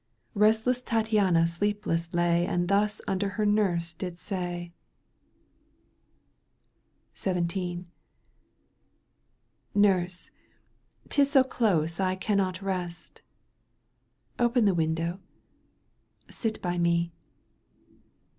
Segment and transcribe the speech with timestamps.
[0.33, 4.69] 76 Bestless Tattiana sleepless lay And thus unto her nurse did say:—
[7.15, 7.85] XVII."
[9.75, 10.31] Nurse,
[11.07, 13.21] 'tis so close I cannot rest.
[14.39, 15.19] Open the window—
[16.31, 17.11] sit by me."